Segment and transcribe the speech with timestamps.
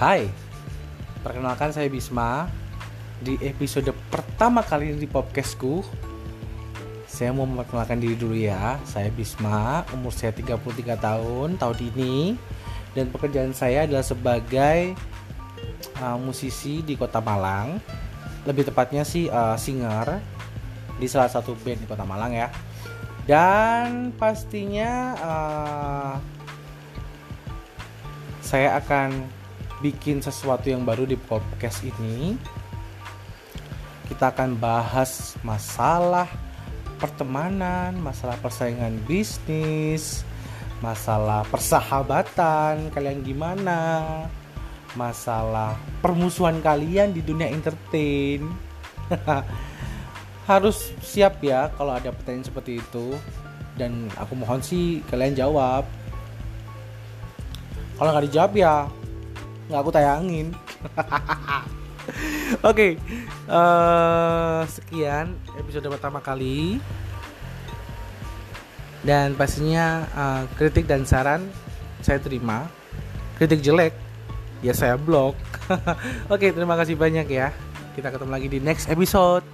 [0.00, 0.32] Hai,
[1.20, 2.48] perkenalkan saya Bisma.
[3.20, 5.84] Di episode pertama kali di podcastku
[7.04, 8.80] Saya mau memperkenalkan diri dulu ya.
[8.88, 10.56] Saya Bisma, umur saya 33
[10.96, 12.32] tahun tahun ini.
[12.96, 14.96] Dan pekerjaan saya adalah sebagai
[16.00, 17.76] uh, musisi di kota Malang.
[18.48, 20.16] Lebih tepatnya sih uh, singer
[20.96, 22.48] Di salah satu band di kota Malang ya.
[23.28, 26.14] Dan pastinya uh,
[28.40, 29.39] saya akan
[29.80, 32.36] bikin sesuatu yang baru di podcast ini.
[34.06, 36.28] Kita akan bahas masalah
[37.00, 40.22] pertemanan, masalah persaingan bisnis,
[40.84, 43.80] masalah persahabatan, kalian gimana?
[44.92, 48.44] Masalah permusuhan kalian di dunia entertain.
[50.50, 53.14] Harus siap ya kalau ada pertanyaan seperti itu
[53.78, 55.88] dan aku mohon sih kalian jawab.
[57.96, 58.74] Kalau nggak dijawab ya
[59.70, 60.50] nggak aku tayangin.
[62.66, 62.92] Oke okay,
[63.46, 66.82] uh, eh, sekian episode pertama kali.
[69.00, 71.46] Dan pastinya uh, kritik dan saran
[72.02, 72.66] saya terima.
[73.38, 73.94] Kritik jelek
[74.60, 75.38] ya saya blok.
[75.70, 75.86] Oke
[76.28, 77.54] okay, terima kasih banyak ya.
[77.94, 79.46] Kita ketemu lagi di next episode